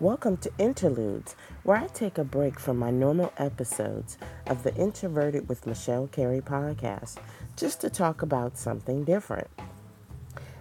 Welcome 0.00 0.36
to 0.38 0.52
Interludes, 0.58 1.34
where 1.64 1.76
I 1.76 1.88
take 1.88 2.18
a 2.18 2.24
break 2.24 2.60
from 2.60 2.76
my 2.76 2.92
normal 2.92 3.32
episodes 3.36 4.16
of 4.46 4.62
the 4.62 4.72
Introverted 4.76 5.48
with 5.48 5.66
Michelle 5.66 6.06
Carey 6.06 6.40
podcast 6.40 7.16
just 7.56 7.80
to 7.80 7.90
talk 7.90 8.22
about 8.22 8.56
something 8.56 9.02
different. 9.02 9.48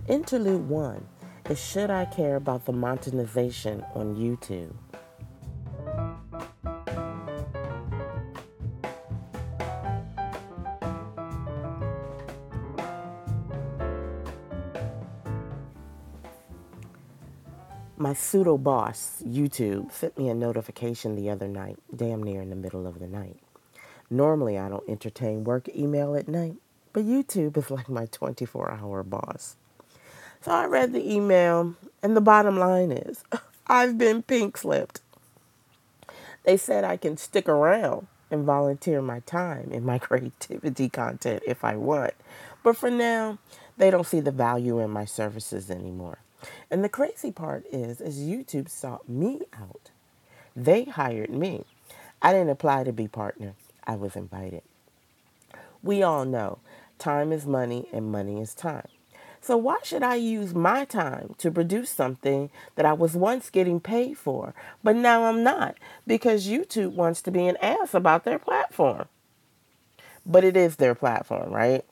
Interlude 0.07 0.68
1 0.68 1.07
is 1.52 1.63
Should 1.63 1.91
I 1.91 2.05
Care 2.05 2.36
About 2.36 2.65
the 2.65 2.73
Monetization 2.73 3.86
on 3.93 4.15
YouTube? 4.15 4.73
Pseudo 18.27 18.58
boss, 18.58 19.23
YouTube, 19.26 19.90
sent 19.90 20.17
me 20.17 20.27
a 20.27 20.34
notification 20.34 21.16
the 21.16 21.30
other 21.30 21.48
night, 21.48 21.77
damn 21.95 22.22
near 22.22 22.41
in 22.41 22.49
the 22.49 22.58
middle 22.58 22.85
of 22.85 22.99
the 22.99 23.08
night. 23.08 23.38
Normally, 24.09 24.58
I 24.58 24.68
don't 24.68 24.88
entertain 24.90 25.45
work 25.45 25.70
email 25.73 26.13
at 26.13 26.27
night, 26.27 26.55
but 26.91 27.05
YouTube 27.05 27.55
is 27.55 27.71
like 27.71 27.88
my 27.88 28.05
24 28.08 28.71
hour 28.71 29.02
boss. 29.04 29.55
So 30.41 30.52
I 30.52 30.66
read 30.66 30.91
the 30.91 31.09
email, 31.09 31.76
and 32.04 32.18
the 32.18 32.21
bottom 32.21 32.59
line 32.59 32.91
is 32.91 33.23
I've 33.68 33.98
been 33.98 34.23
pink 34.23 34.57
slipped. 34.57 34.99
They 36.44 36.57
said 36.57 36.84
I 36.84 36.98
can 36.98 37.16
stick 37.16 37.48
around 37.48 38.07
and 38.30 38.44
volunteer 38.44 39.02
my 39.02 39.21
time 39.21 39.70
and 39.71 39.85
my 39.85 39.99
creativity 39.99 40.90
content 40.90 41.44
if 41.48 41.63
I 41.63 41.77
want. 41.77 42.13
But 42.62 42.76
for 42.76 42.91
now, 42.91 43.38
they 43.77 43.90
don't 43.90 44.05
see 44.05 44.20
the 44.20 44.32
value 44.32 44.80
in 44.80 44.90
my 44.90 45.05
services 45.05 45.71
anymore. 45.71 46.18
And 46.70 46.84
the 46.84 46.90
crazy 46.90 47.32
part 47.32 47.66
is, 47.72 48.02
is 48.02 48.20
YouTube 48.20 48.70
sought 48.70 49.08
me 49.08 49.41
out. 49.54 49.91
They 50.55 50.85
hired 50.85 51.29
me. 51.29 51.66
I 52.21 52.34
didn't 52.34 52.49
apply 52.49 52.84
to 52.84 52.94
be 52.94 53.07
partner. 53.07 53.54
I 53.85 53.96
was 53.96 54.16
invited. 54.16 54.63
We 55.84 56.04
all 56.04 56.26
know 56.26 56.60
time 56.99 57.32
is 57.32 57.46
money 57.46 57.88
and 57.94 58.12
money 58.12 58.41
is 58.41 58.54
time. 58.54 58.88
So 59.40 59.55
why 59.55 59.77
should 59.84 60.04
I 60.04 60.16
use 60.16 60.54
my 60.54 60.84
time 60.84 61.35
to 61.38 61.52
produce 61.52 61.90
something 61.90 62.49
that 62.76 62.85
I 62.85 62.94
was 62.94 63.13
once 63.16 63.49
getting 63.49 63.79
paid 63.79 64.18
for, 64.18 64.53
but 64.84 64.96
now 64.96 65.25
I'm 65.25 65.44
not 65.44 65.78
because 66.06 66.47
YouTube 66.47 66.94
wants 66.94 67.22
to 67.22 67.31
be 67.31 67.47
an 67.47 67.56
ass 67.62 67.94
about 67.94 68.25
their 68.25 68.40
platform. 68.40 69.07
But 70.25 70.44
it 70.44 70.57
is 70.57 70.75
their 70.75 70.96
platform, 70.96 71.53
right? 71.53 71.85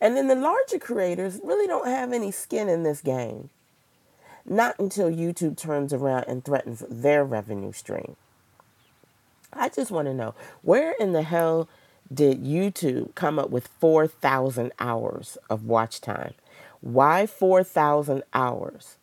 And 0.00 0.16
then 0.16 0.28
the 0.28 0.34
larger 0.34 0.78
creators 0.78 1.40
really 1.42 1.66
don't 1.66 1.88
have 1.88 2.12
any 2.12 2.30
skin 2.30 2.68
in 2.68 2.82
this 2.82 3.00
game. 3.00 3.50
Not 4.44 4.78
until 4.78 5.10
YouTube 5.10 5.56
turns 5.56 5.92
around 5.92 6.24
and 6.28 6.44
threatens 6.44 6.84
their 6.88 7.24
revenue 7.24 7.72
stream. 7.72 8.16
I 9.52 9.68
just 9.68 9.90
want 9.90 10.06
to 10.06 10.14
know 10.14 10.34
where 10.62 10.92
in 10.92 11.12
the 11.12 11.22
hell 11.22 11.68
did 12.12 12.44
YouTube 12.44 13.14
come 13.14 13.38
up 13.38 13.50
with 13.50 13.68
4,000 13.80 14.72
hours 14.78 15.38
of 15.48 15.64
watch 15.64 16.00
time? 16.00 16.34
Why 16.80 17.26
4,000 17.26 18.22
hours? 18.34 18.96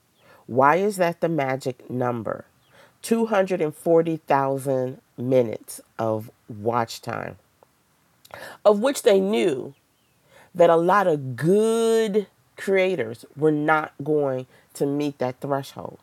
Why 0.45 0.75
is 0.75 0.97
that 0.97 1.21
the 1.21 1.29
magic 1.29 1.89
number? 1.89 2.45
240,000 3.01 5.01
minutes 5.17 5.81
of 5.99 6.31
watch 6.47 7.01
time, 7.01 7.37
of 8.63 8.79
which 8.79 9.03
they 9.03 9.19
knew 9.19 9.73
that 10.55 10.69
a 10.69 10.75
lot 10.75 11.07
of 11.07 11.35
good 11.35 12.27
creators 12.55 13.25
were 13.35 13.51
not 13.51 13.93
going 14.03 14.45
to 14.73 14.85
meet 14.85 15.17
that 15.19 15.39
threshold. 15.41 15.99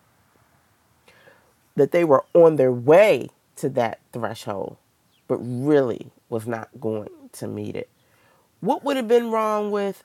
That 1.77 1.93
they 1.93 2.05
were 2.05 2.25
on 2.35 2.57
their 2.57 2.73
way 2.73 3.31
to 3.57 3.69
that 3.71 4.01
threshold, 4.13 4.77
but 5.29 5.37
really 5.37 6.11
was 6.29 6.47
not 6.47 6.69
going 6.81 7.11
to 7.33 7.47
meet 7.47 7.77
it. 7.77 7.89
What 8.61 8.85
would 8.85 8.97
have 8.97 9.09
been 9.09 9.31
wrong 9.31 9.71
with 9.71 10.03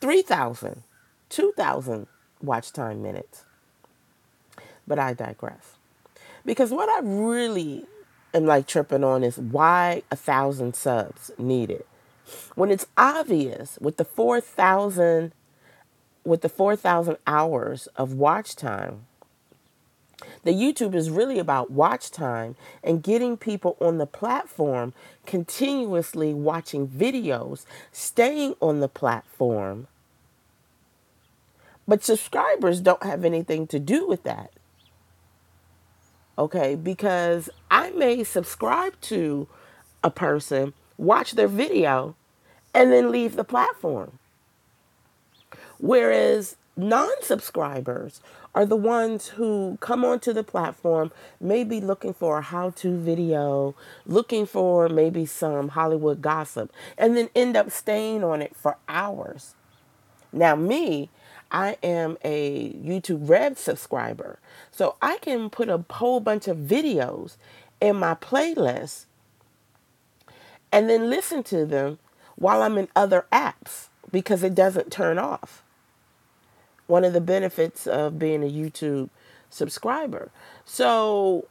3,000, 0.00 0.82
2,000 1.28 2.06
watch 2.42 2.72
time 2.72 3.02
minutes? 3.02 3.44
But 4.86 4.98
I 4.98 5.14
digress. 5.14 5.76
Because 6.44 6.70
what 6.70 6.88
I 6.88 7.00
really 7.06 7.84
am 8.34 8.46
like 8.46 8.66
tripping 8.66 9.04
on 9.04 9.22
is 9.22 9.38
why 9.38 10.02
a 10.10 10.16
thousand 10.16 10.74
subs 10.74 11.30
needed 11.38 11.84
when 12.54 12.70
it's 12.70 12.86
obvious 12.96 13.78
with 13.80 13.96
the 13.96 14.04
4,000 14.04 15.32
with 16.24 16.42
the 16.42 16.48
4,000 16.48 17.16
hours 17.26 17.86
of 17.96 18.12
watch 18.12 18.54
time 18.54 19.06
the 20.42 20.52
YouTube 20.52 20.94
is 20.94 21.10
really 21.10 21.38
about 21.38 21.70
watch 21.70 22.10
time 22.10 22.56
and 22.82 23.02
getting 23.02 23.36
people 23.36 23.76
on 23.80 23.98
the 23.98 24.06
platform 24.06 24.92
continuously 25.26 26.34
watching 26.34 26.88
videos, 26.88 27.64
staying 27.92 28.54
on 28.60 28.80
the 28.80 28.88
platform. 28.88 29.86
But 31.86 32.04
subscribers 32.04 32.80
don't 32.80 33.02
have 33.02 33.24
anything 33.24 33.66
to 33.68 33.78
do 33.78 34.06
with 34.06 34.24
that. 34.24 34.52
Okay, 36.36 36.74
because 36.74 37.50
I 37.70 37.90
may 37.90 38.22
subscribe 38.24 39.00
to 39.02 39.48
a 40.04 40.10
person, 40.10 40.72
watch 40.98 41.32
their 41.32 41.48
video, 41.48 42.14
and 42.74 42.92
then 42.92 43.10
leave 43.10 43.36
the 43.36 43.44
platform. 43.44 44.18
Whereas 45.78 46.56
non 46.76 47.10
subscribers 47.22 48.20
are 48.54 48.66
the 48.66 48.76
ones 48.76 49.28
who 49.28 49.78
come 49.80 50.04
onto 50.04 50.32
the 50.32 50.42
platform, 50.42 51.12
maybe 51.40 51.80
looking 51.80 52.12
for 52.12 52.38
a 52.38 52.42
how 52.42 52.70
to 52.70 52.98
video, 52.98 53.74
looking 54.04 54.46
for 54.46 54.88
maybe 54.88 55.24
some 55.24 55.68
Hollywood 55.68 56.20
gossip, 56.20 56.72
and 56.96 57.16
then 57.16 57.28
end 57.34 57.56
up 57.56 57.70
staying 57.70 58.24
on 58.24 58.42
it 58.42 58.56
for 58.56 58.76
hours. 58.88 59.54
Now, 60.32 60.56
me, 60.56 61.08
I 61.50 61.78
am 61.82 62.18
a 62.24 62.70
YouTube 62.72 63.28
Red 63.28 63.56
subscriber, 63.56 64.38
so 64.70 64.96
I 65.00 65.18
can 65.18 65.50
put 65.50 65.68
a 65.68 65.84
whole 65.90 66.20
bunch 66.20 66.48
of 66.48 66.58
videos 66.58 67.36
in 67.80 67.96
my 67.96 68.14
playlist 68.14 69.06
and 70.72 70.88
then 70.88 71.10
listen 71.10 71.42
to 71.44 71.64
them 71.64 71.98
while 72.36 72.62
I'm 72.62 72.78
in 72.78 72.88
other 72.94 73.26
apps 73.32 73.88
because 74.10 74.42
it 74.42 74.54
doesn't 74.54 74.92
turn 74.92 75.18
off. 75.18 75.62
One 76.86 77.04
of 77.04 77.12
the 77.12 77.20
benefits 77.20 77.86
of 77.86 78.18
being 78.18 78.42
a 78.42 78.50
YouTube 78.50 79.10
subscriber. 79.50 80.30
So, 80.64 81.46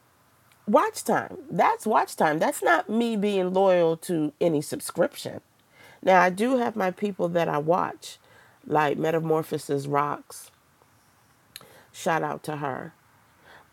watch 0.68 1.04
time. 1.04 1.38
That's 1.50 1.86
watch 1.86 2.16
time. 2.16 2.40
That's 2.40 2.64
not 2.64 2.90
me 2.90 3.16
being 3.16 3.54
loyal 3.54 3.98
to 3.98 4.34
any 4.42 4.62
subscription. 4.62 5.42
Now, 6.02 6.22
I 6.22 6.30
do 6.30 6.58
have 6.58 6.76
my 6.76 6.92
people 6.92 7.28
that 7.30 7.50
I 7.50 7.58
watch, 7.58 8.18
like 8.66 8.98
Metamorphosis 8.98 9.88
Rocks. 9.88 10.52
Shout 11.92 12.24
out 12.24 12.44
to 12.44 12.58
her. 12.58 12.94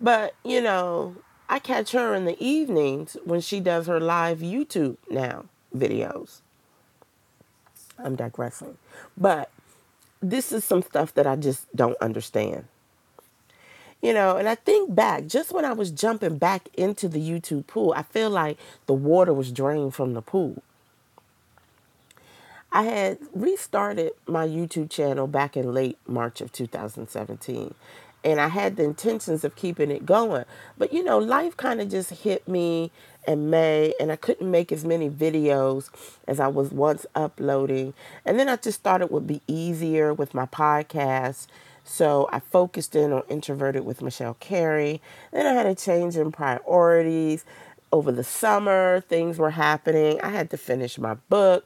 But, 0.00 0.34
you 0.44 0.60
know, 0.60 1.16
I 1.48 1.58
catch 1.58 1.92
her 1.92 2.14
in 2.14 2.24
the 2.24 2.42
evenings 2.42 3.16
when 3.24 3.40
she 3.40 3.60
does 3.60 3.86
her 3.86 4.00
live 4.00 4.38
YouTube 4.38 4.96
now 5.10 5.44
videos. 5.76 6.40
I'm 7.98 8.16
digressing. 8.16 8.76
But 9.16 9.50
this 10.20 10.52
is 10.52 10.64
some 10.64 10.82
stuff 10.82 11.14
that 11.14 11.26
I 11.26 11.36
just 11.36 11.74
don't 11.76 11.96
understand. 12.00 12.64
You 14.02 14.12
know, 14.12 14.36
and 14.36 14.48
I 14.48 14.54
think 14.54 14.94
back, 14.94 15.26
just 15.26 15.52
when 15.52 15.64
I 15.64 15.72
was 15.72 15.90
jumping 15.90 16.36
back 16.36 16.68
into 16.74 17.08
the 17.08 17.20
YouTube 17.20 17.66
pool, 17.66 17.94
I 17.96 18.02
feel 18.02 18.28
like 18.30 18.58
the 18.86 18.92
water 18.92 19.32
was 19.32 19.50
drained 19.50 19.94
from 19.94 20.12
the 20.12 20.20
pool. 20.20 20.62
I 22.70 22.82
had 22.82 23.18
restarted 23.32 24.12
my 24.26 24.46
YouTube 24.46 24.90
channel 24.90 25.26
back 25.26 25.56
in 25.56 25.72
late 25.72 25.96
March 26.06 26.40
of 26.40 26.52
2017 26.52 27.74
and 28.24 28.40
I 28.40 28.48
had 28.48 28.76
the 28.76 28.84
intentions 28.84 29.44
of 29.44 29.54
keeping 29.54 29.90
it 29.90 30.06
going. 30.06 30.44
But 30.78 30.92
you 30.92 31.04
know, 31.04 31.18
life 31.18 31.56
kind 31.56 31.80
of 31.80 31.90
just 31.90 32.10
hit 32.10 32.48
me 32.48 32.90
in 33.28 33.50
May, 33.50 33.94
and 34.00 34.10
I 34.10 34.16
couldn't 34.16 34.50
make 34.50 34.72
as 34.72 34.84
many 34.84 35.10
videos 35.10 35.90
as 36.26 36.40
I 36.40 36.48
was 36.48 36.70
once 36.70 37.06
uploading. 37.14 37.94
And 38.24 38.38
then 38.38 38.48
I 38.48 38.56
just 38.56 38.82
thought 38.82 39.02
it 39.02 39.12
would 39.12 39.26
be 39.26 39.42
easier 39.46 40.12
with 40.12 40.34
my 40.34 40.46
podcast. 40.46 41.46
So 41.84 42.28
I 42.32 42.40
focused 42.40 42.96
in 42.96 43.12
on 43.12 43.22
Introverted 43.28 43.84
with 43.84 44.00
Michelle 44.02 44.34
Carey. 44.34 45.02
Then 45.32 45.46
I 45.46 45.52
had 45.52 45.66
a 45.66 45.74
change 45.74 46.16
in 46.16 46.32
priorities. 46.32 47.44
Over 47.92 48.10
the 48.10 48.24
summer, 48.24 49.00
things 49.02 49.38
were 49.38 49.50
happening. 49.50 50.20
I 50.20 50.30
had 50.30 50.50
to 50.50 50.56
finish 50.56 50.98
my 50.98 51.14
book. 51.28 51.64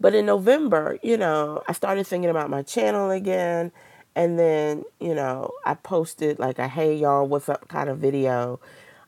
But 0.00 0.14
in 0.14 0.26
November, 0.26 0.98
you 1.02 1.16
know, 1.16 1.62
I 1.68 1.72
started 1.72 2.06
thinking 2.06 2.30
about 2.30 2.50
my 2.50 2.62
channel 2.62 3.10
again 3.10 3.72
and 4.18 4.36
then, 4.36 4.82
you 4.98 5.14
know, 5.14 5.52
I 5.64 5.74
posted 5.74 6.40
like 6.40 6.58
a 6.58 6.66
hey 6.66 6.96
y'all, 6.96 7.24
what's 7.24 7.48
up 7.48 7.68
kind 7.68 7.88
of 7.88 7.98
video. 7.98 8.58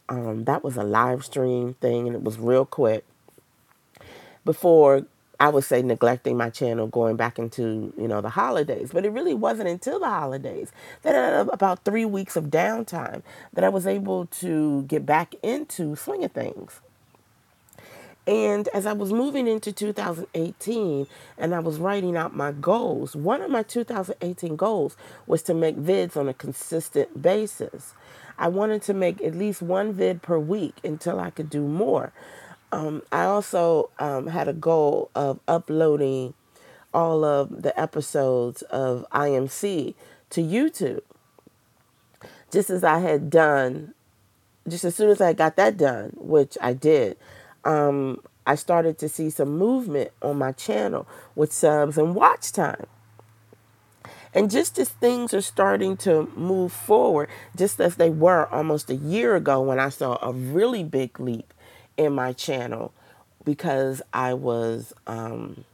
Um, 0.09 0.45
that 0.45 0.62
was 0.62 0.77
a 0.77 0.85
live 0.85 1.25
stream 1.25 1.75
thing 1.75 2.07
and 2.07 2.15
it 2.15 2.23
was 2.23 2.39
real 2.39 2.65
quick. 2.65 3.05
Before 4.45 5.05
I 5.41 5.49
would 5.49 5.65
say 5.65 5.83
neglecting 5.83 6.37
my 6.37 6.49
channel 6.49 6.87
going 6.87 7.17
back 7.17 7.41
into, 7.41 7.93
you 7.99 8.07
know, 8.07 8.21
the 8.21 8.29
holidays. 8.29 8.91
But 8.93 9.05
it 9.05 9.11
really 9.11 9.35
wasn't 9.35 9.69
until 9.69 9.99
the 9.99 10.07
holidays 10.07 10.71
that 11.03 11.17
I 11.17 11.39
had 11.39 11.49
about 11.49 11.85
three 11.85 12.05
weeks 12.05 12.37
of 12.37 12.45
downtime 12.45 13.23
that 13.53 13.65
I 13.65 13.69
was 13.69 13.89
able 13.89 14.27
to 14.27 14.83
get 14.83 15.05
back 15.05 15.35
into 15.43 15.97
swinging 15.97 16.29
things. 16.29 16.81
And 18.26 18.69
as 18.69 18.87
I 18.87 18.93
was 18.93 19.12
moving 19.12 19.46
into 19.46 19.72
2018 19.72 21.06
and 21.38 21.55
I 21.55 21.58
was 21.61 21.78
writing 21.78 22.17
out 22.17 22.37
my 22.37 22.52
goals, 22.52 23.17
one 23.17 23.40
of 23.40 23.50
my 23.50 23.62
2018 23.62 24.56
goals 24.56 24.96
was 25.26 25.43
to 25.44 25.55
make 25.55 25.76
vids 25.76 26.17
on 26.17 26.28
a 26.28 26.34
consistent 26.34 27.22
basis. 27.22 27.94
I 28.38 28.49
wanted 28.49 28.82
to 28.82 28.94
make 28.94 29.20
at 29.22 29.34
least 29.34 29.62
one 29.62 29.93
vid 29.93 30.22
per 30.22 30.38
week 30.38 30.76
until 30.84 31.19
I 31.19 31.31
could 31.31 31.50
do 31.50 31.67
more. 31.67 32.12
Um, 32.72 33.02
I 33.11 33.25
also 33.25 33.90
um, 33.99 34.28
had 34.28 34.49
a 34.49 34.52
goal 34.52 35.11
of 35.14 35.40
uploading 35.49 36.34
all 36.94 37.25
of 37.25 37.62
the 37.62 37.78
episodes 37.78 38.62
of 38.62 39.05
IMC 39.12 39.94
to 40.31 40.40
YouTube, 40.40 41.02
just 42.52 42.70
as 42.70 42.84
I 42.84 43.00
had 43.00 43.31
done, 43.31 43.94
just 44.69 44.84
as 44.84 44.94
soon 44.94 45.11
as 45.11 45.20
I 45.20 45.32
got 45.32 45.56
that 45.56 45.76
done, 45.76 46.12
which 46.17 46.56
I 46.61 46.72
did. 46.72 47.17
Um, 47.65 48.21
I 48.47 48.55
started 48.55 48.99
to 48.99 49.09
see 49.09 49.31
some 49.31 49.59
movement 49.59 50.11
on 50.23 50.39
my 50.39 50.53
channel 50.53 51.07
with 51.35 51.53
subs 51.53 51.99
and 51.99 52.15
watch 52.15 52.53
time. 52.53 52.87
And 54.33 54.51
just 54.51 54.79
as 54.79 54.89
things 54.89 55.35
are 55.35 55.41
starting 55.41 55.97
to 55.99 56.31
move 56.37 56.73
forward, 56.73 57.29
just 57.57 57.81
as 57.81 57.97
they 57.97 58.11
were 58.11 58.47
almost 58.47 58.89
a 58.89 58.95
year 58.95 59.35
ago 59.35 59.61
when 59.61 59.81
I 59.81 59.89
saw 59.89 60.19
a 60.23 60.33
really 60.33 60.85
big 60.85 61.19
leap 61.19 61.53
in 61.97 62.12
my 62.12 62.33
channel 62.33 62.93
because 63.45 64.03
I 64.13 64.35
was 64.35 64.93
um, 65.06 65.65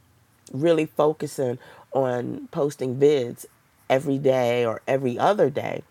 really 0.51 0.85
focusing 0.85 1.59
on 1.91 2.47
posting 2.51 2.97
vids 2.97 3.45
every 3.89 4.17
day 4.17 4.65
or 4.65 4.81
every 4.87 5.19
other 5.19 5.49
day. 5.49 5.83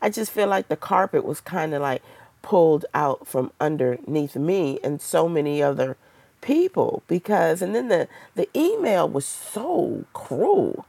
I 0.00 0.10
just 0.10 0.30
feel 0.30 0.46
like 0.46 0.68
the 0.68 0.76
carpet 0.76 1.24
was 1.24 1.40
kind 1.40 1.74
of 1.74 1.82
like 1.82 2.02
pulled 2.44 2.84
out 2.92 3.26
from 3.26 3.50
underneath 3.58 4.36
me 4.36 4.78
and 4.84 5.00
so 5.00 5.28
many 5.28 5.62
other 5.62 5.96
people 6.42 7.02
because 7.08 7.62
and 7.62 7.74
then 7.74 7.88
the 7.88 8.06
the 8.34 8.46
email 8.54 9.08
was 9.08 9.24
so 9.24 10.04
cruel 10.12 10.84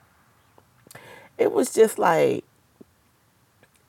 it 1.37 1.53
was 1.53 1.73
just 1.73 1.97
like 1.97 2.43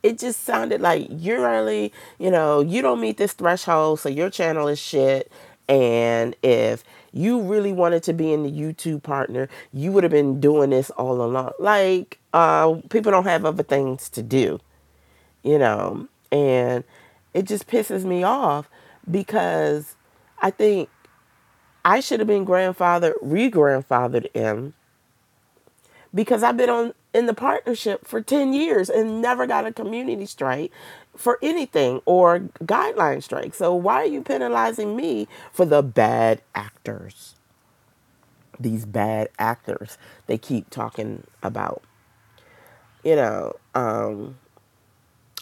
it 0.06 0.18
just 0.18 0.44
sounded 0.44 0.80
like 0.80 1.08
you're 1.10 1.50
really, 1.50 1.92
you 2.18 2.30
know, 2.30 2.60
you 2.60 2.80
don't 2.80 3.00
meet 3.00 3.16
this 3.16 3.32
threshold, 3.32 3.98
so 3.98 4.08
your 4.08 4.30
channel 4.30 4.68
is 4.68 4.78
shit. 4.78 5.32
And 5.68 6.36
if 6.44 6.84
you 7.12 7.40
really 7.40 7.72
wanted 7.72 8.04
to 8.04 8.12
be 8.12 8.32
in 8.32 8.44
the 8.44 8.50
YouTube 8.50 9.02
partner, 9.02 9.48
you 9.72 9.90
would 9.90 10.04
have 10.04 10.12
been 10.12 10.38
doing 10.38 10.70
this 10.70 10.90
all 10.90 11.20
along. 11.20 11.52
Like, 11.58 12.20
uh, 12.32 12.76
people 12.88 13.10
don't 13.10 13.24
have 13.24 13.44
other 13.44 13.64
things 13.64 14.08
to 14.10 14.22
do, 14.22 14.60
you 15.42 15.58
know, 15.58 16.06
and 16.30 16.84
it 17.36 17.44
just 17.44 17.66
pisses 17.66 18.02
me 18.04 18.22
off 18.22 18.70
because 19.08 19.94
I 20.40 20.50
think 20.50 20.88
I 21.84 22.00
should 22.00 22.18
have 22.18 22.26
been 22.26 22.46
grandfathered, 22.46 23.12
re 23.20 23.50
grandfathered 23.50 24.28
in 24.32 24.72
because 26.14 26.42
I've 26.42 26.56
been 26.56 26.70
on 26.70 26.94
in 27.12 27.26
the 27.26 27.34
partnership 27.34 28.06
for 28.06 28.22
10 28.22 28.54
years 28.54 28.88
and 28.88 29.20
never 29.20 29.46
got 29.46 29.66
a 29.66 29.72
community 29.72 30.24
strike 30.24 30.72
for 31.14 31.38
anything 31.42 32.00
or 32.06 32.40
guideline 32.62 33.22
strike. 33.22 33.52
So 33.52 33.74
why 33.74 33.96
are 33.96 34.06
you 34.06 34.22
penalizing 34.22 34.96
me 34.96 35.28
for 35.52 35.66
the 35.66 35.82
bad 35.82 36.40
actors? 36.54 37.34
These 38.58 38.86
bad 38.86 39.28
actors 39.38 39.98
they 40.26 40.38
keep 40.38 40.70
talking 40.70 41.24
about. 41.42 41.82
You 43.04 43.16
know, 43.16 43.52
um, 43.74 44.38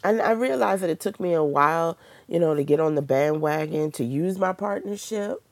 and 0.04 0.20
I 0.20 0.32
realized 0.32 0.82
that 0.82 0.90
it 0.90 1.00
took 1.00 1.18
me 1.18 1.32
a 1.32 1.42
while, 1.42 1.96
you 2.28 2.38
know, 2.38 2.54
to 2.54 2.62
get 2.62 2.78
on 2.78 2.94
the 2.94 3.02
bandwagon 3.02 3.90
to 3.92 4.04
use 4.04 4.38
my 4.38 4.52
partnership. 4.52 5.42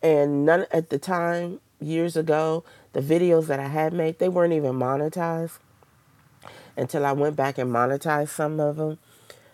And 0.00 0.46
none 0.46 0.66
at 0.70 0.90
the 0.90 0.98
time, 0.98 1.60
years 1.80 2.16
ago, 2.16 2.62
the 2.92 3.00
videos 3.00 3.46
that 3.46 3.58
I 3.58 3.68
had 3.68 3.92
made, 3.92 4.20
they 4.20 4.28
weren't 4.28 4.52
even 4.52 4.74
monetized 4.74 5.58
until 6.76 7.04
I 7.04 7.12
went 7.12 7.34
back 7.36 7.58
and 7.58 7.70
monetized 7.70 8.28
some 8.28 8.60
of 8.60 8.76
them 8.76 8.98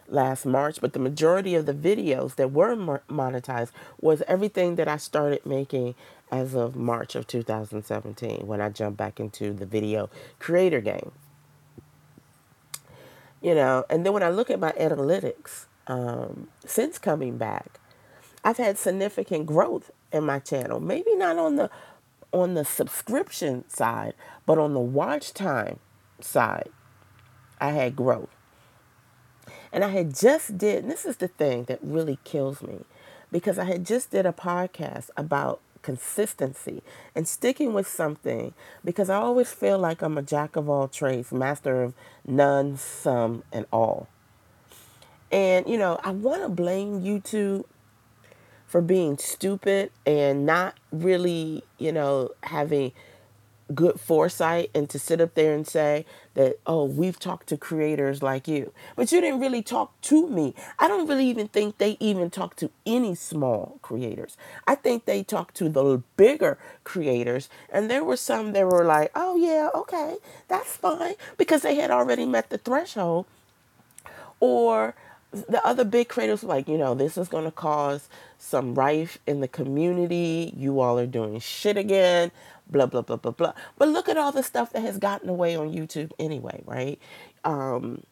last 0.08 0.44
March. 0.44 0.80
But 0.80 0.92
the 0.92 0.98
majority 0.98 1.54
of 1.54 1.66
the 1.66 1.74
videos 1.74 2.34
that 2.36 2.52
were 2.52 2.76
monetized 2.76 3.70
was 4.00 4.22
everything 4.28 4.76
that 4.76 4.88
I 4.88 4.98
started 4.98 5.46
making 5.46 5.94
as 6.30 6.54
of 6.54 6.76
March 6.76 7.14
of 7.14 7.26
2017 7.26 8.46
when 8.46 8.60
I 8.60 8.68
jumped 8.68 8.98
back 8.98 9.18
into 9.18 9.52
the 9.52 9.66
video 9.66 10.10
creator 10.38 10.80
game. 10.80 11.12
You 13.40 13.54
know, 13.54 13.84
and 13.88 14.04
then 14.04 14.12
when 14.12 14.22
I 14.22 14.28
look 14.28 14.50
at 14.50 14.60
my 14.60 14.72
analytics 14.72 15.66
um, 15.87 16.48
since 16.66 16.98
coming 16.98 17.38
back, 17.38 17.81
I've 18.44 18.58
had 18.58 18.76
significant 18.76 19.46
growth 19.46 19.90
in 20.12 20.25
my 20.25 20.38
channel. 20.38 20.81
Maybe 20.81 21.14
not 21.14 21.38
on 21.38 21.56
the 21.56 21.70
on 22.32 22.54
the 22.54 22.64
subscription 22.64 23.69
side, 23.69 24.14
but 24.46 24.58
on 24.58 24.72
the 24.75 24.81
watch 24.81 25.32
time 25.32 25.78
side, 26.20 26.69
I 27.60 27.70
had 27.70 27.96
growth. 27.96 28.28
And 29.72 29.84
I 29.84 29.88
had 29.88 30.14
just 30.14 30.58
did, 30.58 30.88
this 30.88 31.04
is 31.04 31.16
the 31.16 31.28
thing 31.28 31.64
that 31.64 31.81
really 31.82 32.19
kills 32.25 32.62
me, 32.62 32.84
because 33.32 33.58
I 33.58 33.64
had 33.64 33.84
just 33.84 34.10
did 34.10 34.26
a 34.26 34.32
podcast 34.32 35.10
about 35.16 35.60
consistency 35.82 36.82
and 37.14 37.26
sticking 37.26 37.72
with 37.72 37.86
something 37.88 38.54
because 38.84 39.10
I 39.10 39.16
always 39.16 39.50
feel 39.52 39.78
like 39.78 40.02
I'm 40.02 40.18
a 40.18 40.22
jack 40.22 40.56
of 40.56 40.68
all 40.68 40.88
trades, 40.88 41.32
master 41.32 41.82
of 41.82 41.94
none, 42.26 42.76
some, 42.76 43.44
and 43.52 43.66
all. 43.72 44.08
And, 45.32 45.68
you 45.68 45.78
know, 45.78 45.98
I 46.02 46.10
want 46.10 46.42
to 46.42 46.48
blame 46.48 47.02
YouTube 47.02 47.64
for 48.66 48.80
being 48.80 49.18
stupid 49.18 49.90
and 50.06 50.46
not 50.46 50.78
really, 50.92 51.62
you 51.78 51.92
know, 51.92 52.30
having 52.44 52.92
good 53.75 54.00
foresight 54.00 54.70
and 54.75 54.88
to 54.90 54.99
sit 54.99 55.20
up 55.20 55.34
there 55.34 55.55
and 55.55 55.67
say 55.67 56.05
that, 56.34 56.58
oh, 56.67 56.84
we've 56.84 57.19
talked 57.19 57.49
to 57.49 57.56
creators 57.56 58.22
like 58.22 58.46
you. 58.49 58.72
But 58.96 59.12
you 59.12 59.20
didn't 59.20 59.40
really 59.40 59.62
talk 59.62 60.00
to 60.02 60.28
me. 60.28 60.55
I 60.78 60.88
don't 60.88 61.08
really 61.08 61.26
even 61.26 61.49
think 61.49 61.78
they 61.78 61.96
even 62.00 62.31
talk 62.31 62.56
to 62.56 62.70
any 62.87 63.14
small 63.14 63.78
creators. 63.82 64.37
I 64.67 64.75
think 64.75 65.05
they 65.05 65.22
talk 65.22 65.55
to 65.55 65.69
the 65.69 66.02
bigger 66.17 66.58
creators. 66.84 67.49
And 67.70 67.90
there 67.90 68.05
were 68.05 68.17
some 68.17 68.52
that 68.52 68.67
were 68.67 68.84
like, 68.84 69.11
oh, 69.14 69.37
yeah, 69.37 69.70
okay, 69.75 70.16
that's 70.49 70.76
fine, 70.76 71.14
because 71.37 71.62
they 71.62 71.76
had 71.76 71.90
already 71.90 72.26
met 72.26 72.50
the 72.50 72.59
threshold. 72.59 73.26
Or 74.40 74.94
the 75.32 75.64
other 75.64 75.84
big 75.84 76.08
creators 76.08 76.42
like, 76.42 76.68
you 76.68 76.76
know, 76.76 76.94
this 76.94 77.16
is 77.16 77.28
going 77.28 77.44
to 77.44 77.50
cause 77.50 78.08
some 78.38 78.75
rife 78.75 79.18
in 79.26 79.40
the 79.40 79.49
community. 79.49 80.52
You 80.56 80.80
all 80.80 80.99
are 80.99 81.06
doing 81.06 81.38
shit 81.38 81.76
again, 81.76 82.32
blah, 82.68 82.87
blah, 82.87 83.02
blah, 83.02 83.16
blah, 83.16 83.32
blah. 83.32 83.52
But 83.78 83.88
look 83.88 84.08
at 84.08 84.16
all 84.16 84.32
the 84.32 84.42
stuff 84.42 84.72
that 84.72 84.80
has 84.80 84.99
gotten 84.99 85.28
away 85.28 85.54
on 85.54 85.72
YouTube 85.72 86.12
anyway, 86.18 86.62
right? 86.66 86.99
Um, 87.44 88.02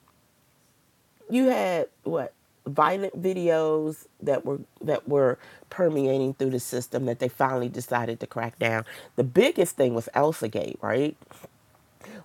you 1.29 1.47
had 1.47 1.89
what? 2.05 2.33
violent 2.69 3.21
videos 3.21 4.07
that 4.21 4.45
were 4.45 4.61
that 4.83 5.09
were 5.09 5.39
permeating 5.71 6.35
through 6.35 6.51
the 6.51 6.61
system 6.61 7.07
that 7.07 7.19
they 7.19 7.29
finally 7.29 7.69
decided 7.69 8.21
to 8.21 8.27
crack 8.27 8.59
down. 8.59 8.85
The 9.17 9.25
biggest 9.25 9.77
thing 9.77 9.95
was 9.95 10.09
Elsa 10.15 10.49
ElsaGate, 10.49 10.77
right? 10.83 11.17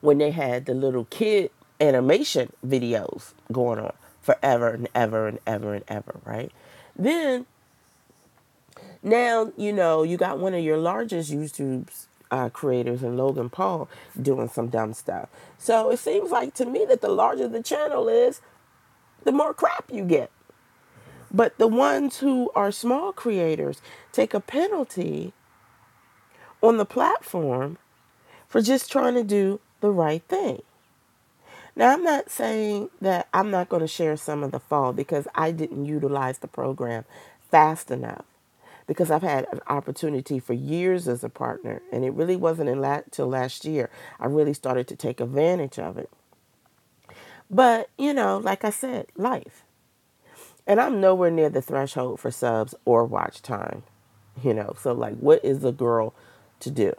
When 0.02 0.18
they 0.18 0.32
had 0.32 0.66
the 0.66 0.74
little 0.74 1.06
kid 1.06 1.50
animation 1.80 2.52
videos 2.66 3.34
going 3.52 3.80
on 3.80 3.94
forever 4.24 4.70
and 4.70 4.90
ever 4.96 5.28
and 5.28 5.40
ever 5.46 5.76
and 5.76 5.84
ever, 5.88 6.16
right? 6.26 6.52
Then 6.96 7.46
now, 9.04 9.52
you 9.58 9.72
know, 9.72 10.02
you 10.02 10.18
got 10.18 10.40
one 10.40 10.56
of 10.56 10.64
your 10.64 10.78
largest 10.78 11.32
YouTube 11.32 11.90
uh, 12.32 12.50
creators 12.50 13.04
and 13.04 13.18
Logan 13.18 13.50
Paul 13.50 13.88
doing 14.20 14.48
some 14.48 14.70
dumb 14.70 14.94
stuff. 14.94 15.30
So 15.60 15.92
it 15.92 16.00
seems 16.00 16.32
like 16.32 16.56
to 16.56 16.66
me 16.66 16.86
that 16.86 17.02
the 17.02 17.10
larger 17.10 17.48
the 17.48 17.62
channel 17.62 18.08
is, 18.08 18.42
the 19.24 19.32
more 19.32 19.54
crap 19.54 19.92
you 19.92 20.04
get. 20.04 20.32
But 21.32 21.58
the 21.58 21.68
ones 21.68 22.20
who 22.20 22.52
are 22.56 22.72
small 22.72 23.12
creators 23.12 23.82
take 24.12 24.34
a 24.34 24.40
penalty 24.40 25.34
on 26.62 26.78
the 26.78 26.86
platform 26.86 27.78
for 28.48 28.62
just 28.62 28.92
trying 28.92 29.16
to 29.16 29.24
do 29.24 29.60
the 29.82 29.92
right 29.92 30.24
thing. 30.28 30.62
Now, 31.76 31.94
I'm 31.94 32.04
not 32.04 32.30
saying 32.30 32.90
that 33.02 33.28
I'm 33.34 33.50
not 33.50 33.70
going 33.70 33.82
to 33.82 33.88
share 33.88 34.16
some 34.16 34.44
of 34.44 34.52
the 34.52 34.60
fall 34.60 34.94
because 34.94 35.28
I 35.34 35.52
didn't 35.52 35.86
utilize 35.86 36.38
the 36.38 36.48
program 36.48 37.06
fast 37.50 37.90
enough. 37.90 38.26
Because 38.86 39.10
I've 39.10 39.24
had 39.24 39.48
an 39.52 39.62
opportunity 39.68 40.40
for 40.40 40.54
years 40.54 41.08
as 41.08 41.24
a 41.24 41.30
partner, 41.30 41.82
and 41.92 42.04
it 42.04 42.12
really 42.12 42.36
wasn't 42.36 42.70
until 42.70 43.28
last 43.28 43.64
year 43.64 43.90
I 44.20 44.26
really 44.26 44.54
started 44.54 44.88
to 44.90 44.96
take 44.98 45.22
advantage 45.22 45.80
of 45.80 45.98
it. 45.98 46.10
But, 47.50 47.90
you 47.98 48.14
know, 48.14 48.38
like 48.38 48.66
I 48.66 48.72
said, 48.72 49.08
life. 49.16 49.64
And 50.68 50.82
I'm 50.82 51.00
nowhere 51.00 51.32
near 51.32 51.50
the 51.50 51.62
threshold 51.62 52.20
for 52.20 52.30
subs 52.30 52.76
or 52.84 53.06
watch 53.06 53.42
time. 53.42 53.84
You 54.44 54.54
know, 54.54 54.76
so 54.80 54.94
like, 54.94 55.16
what 55.16 55.44
is 55.46 55.64
a 55.64 55.72
girl 55.72 56.14
to 56.60 56.72
do? 56.72 56.94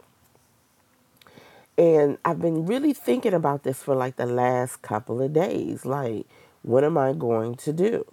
And 1.77 2.17
I've 2.23 2.39
been 2.39 2.65
really 2.65 2.93
thinking 2.93 3.33
about 3.33 3.63
this 3.63 3.83
for 3.83 3.95
like 3.95 4.15
the 4.15 4.25
last 4.25 4.81
couple 4.81 5.21
of 5.21 5.33
days. 5.33 5.85
Like, 5.85 6.25
what 6.61 6.83
am 6.83 6.97
I 6.97 7.13
going 7.13 7.55
to 7.55 7.73
do? 7.73 8.05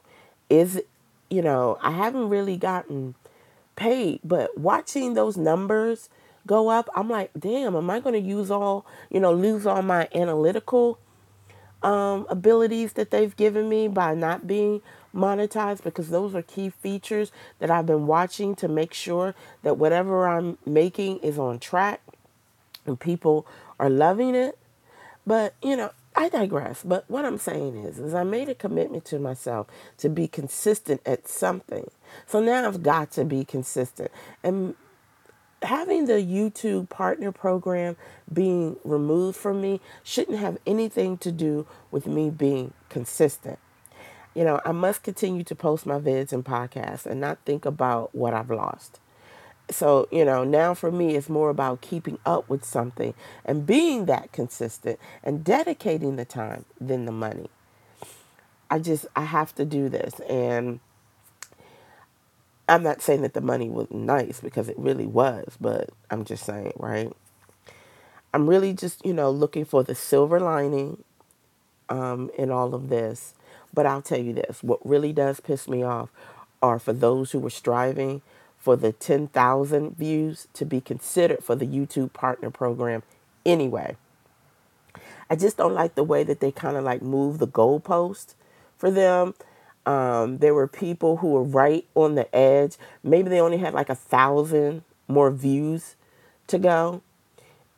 Is, 0.51 0.83
you 1.31 1.43
know, 1.43 1.79
I 1.81 1.93
haven't 1.93 2.29
really 2.29 2.57
gotten 2.57 3.15
paid, 3.77 4.21
but 4.25 4.59
watching 4.59 5.15
those 5.15 5.37
numbers 5.37 6.09
go 6.47 6.69
up, 6.69 6.89
I'm 6.97 7.09
like, 7.09 7.31
damn, 7.39 7.77
am 7.77 7.89
I 7.89 8.01
going 8.01 8.21
to 8.21 8.29
use 8.29 8.51
all, 8.51 8.85
you 9.11 9.21
know, 9.21 9.33
lose 9.33 9.65
all 9.65 9.83
my 9.83 10.09
analytical 10.13 10.99
um, 11.85 12.27
abilities 12.29 12.95
that 12.95 13.11
they've 13.11 13.35
given 13.37 13.69
me 13.69 13.87
by 13.87 14.15
not 14.15 14.49
being 14.49 14.83
monetized? 15.15 15.85
Because 15.85 16.11
those 16.11 16.35
are 16.35 16.43
key 16.43 16.69
features 16.69 17.31
that 17.61 17.71
I've 17.71 17.87
been 17.87 18.09
watching 18.09 18.57
to 18.57 18.67
make 18.67 18.93
sure 18.93 19.37
that 19.63 19.79
whatever 19.79 20.27
I'm 20.27 20.59
making 20.67 21.19
is 21.19 21.39
on 21.39 21.61
track 21.61 22.01
and 22.87 22.99
people 22.99 23.47
are 23.79 23.91
loving 23.91 24.35
it. 24.35 24.59
But, 25.27 25.55
you 25.63 25.77
know, 25.77 25.91
I 26.15 26.29
digress. 26.29 26.83
But 26.85 27.05
what 27.09 27.25
I'm 27.25 27.39
saying 27.39 27.77
is, 27.77 27.99
is 27.99 28.15
I 28.15 28.25
made 28.25 28.49
a 28.49 28.55
commitment 28.55 29.05
to 29.07 29.19
myself 29.19 29.67
to 29.99 30.09
be 30.09 30.29
consistent 30.29 31.01
at 31.07 31.29
something. 31.29 31.91
So 32.27 32.41
now 32.41 32.67
I've 32.67 32.83
got 32.83 33.13
to 33.13 33.25
be 33.25 33.45
consistent. 33.45 34.11
And 34.43 34.75
having 35.63 36.07
the 36.07 36.15
YouTube 36.15 36.89
partner 36.89 37.33
program 37.33 37.97
being 38.33 38.77
removed 38.85 39.37
from 39.37 39.61
me 39.61 39.81
shouldn't 40.03 40.39
have 40.39 40.59
anything 40.67 41.17
to 41.19 41.33
do 41.33 41.67
with 41.91 42.07
me 42.07 42.31
being 42.31 42.75
consistent. 42.89 43.59
You 44.35 44.45
know, 44.45 44.61
I 44.65 44.73
must 44.73 45.03
continue 45.03 45.45
to 45.45 45.55
post 45.55 45.87
my 45.87 45.99
vids 45.99 46.33
and 46.33 46.45
podcasts 46.45 47.07
and 47.07 47.21
not 47.21 47.39
think 47.45 47.65
about 47.65 48.15
what 48.15 48.35
I've 48.35 48.51
lost 48.51 48.99
so 49.71 50.09
you 50.11 50.25
know 50.25 50.45
now 50.45 50.75
for 50.75 50.91
me 50.93 51.15
it's 51.17 51.29
more 51.29 51.51
about 51.51 51.81
keeping 51.81 52.19
up 52.27 52.49
with 52.49 52.65
something 52.65 53.15
and 53.45 53.67
being 53.67 54.07
that 54.07 54.33
consistent 54.33 54.99
and 55.23 55.45
dedicating 55.45 56.17
the 56.17 56.25
time 56.25 56.65
than 56.81 57.05
the 57.07 57.13
money. 57.13 57.49
I 58.71 58.79
just 58.79 59.07
i 59.17 59.25
have 59.25 59.55
to 59.57 59.65
do 59.65 59.89
this. 59.89 60.21
And 60.29 60.81
i'm 62.69 62.83
not 62.83 63.03
saying 63.03 63.23
that 63.23 63.35
the 63.35 63.41
money 63.41 63.69
was 63.69 63.91
nice 63.91 64.41
because 64.41 64.69
it 64.69 64.79
really 64.79 65.07
was 65.07 65.57
but 65.61 65.91
i'm 66.11 66.25
just 66.25 66.45
saying 66.45 66.73
right? 66.77 67.13
I'm 68.35 68.49
really 68.49 68.73
just 68.73 69.05
you 69.05 69.13
know 69.13 69.31
looking 69.31 69.65
for 69.65 69.83
the 69.85 69.95
silver 69.95 70.41
lining 70.41 71.05
um, 71.89 72.31
in 72.39 72.51
all 72.51 72.75
of 72.75 72.89
this. 72.89 73.35
But 73.75 73.87
i'll 73.87 74.03
tell 74.03 74.19
you 74.21 74.33
this 74.35 74.63
what 74.63 74.85
really 74.87 75.13
does 75.13 75.41
piss 75.41 75.69
me 75.69 75.83
off 75.83 76.11
are 76.63 76.79
for 76.79 76.93
those 76.93 77.33
who 77.33 77.39
were 77.41 77.51
striving 77.51 78.23
for 78.63 78.77
the 78.77 78.93
10,000 78.93 79.97
views 79.97 80.47
to 80.53 80.65
be 80.65 80.81
considered 80.81 81.43
for 81.43 81.57
the 81.57 81.67
YouTube 81.67 82.13
partner 82.13 82.49
program 82.49 83.03
anyway. 83.45 83.97
I 85.29 85.35
just 85.35 85.57
don't 85.57 85.75
like 85.75 85.97
the 85.97 86.05
way 86.05 86.23
that 86.23 86.39
they 86.39 86.53
kind 86.53 86.77
of 86.77 86.85
like 86.85 87.03
move 87.03 87.41
the 87.41 87.49
goalpost 87.49 88.35
for 88.79 88.89
them. 88.89 89.35
Um, 89.85 90.39
there 90.39 90.55
were 90.55 90.69
people 90.69 91.17
who 91.17 91.31
were 91.31 91.43
right 91.43 91.85
on 91.97 92.15
the 92.15 92.33
edge. 92.33 92.77
Maybe 93.03 93.29
they 93.31 93.41
only 93.41 93.59
had 93.59 93.75
like 93.75 93.89
a 93.89 93.97
thousand 93.97 94.85
more 95.09 95.33
views 95.33 95.97
to 96.47 96.57
go. 96.57 97.03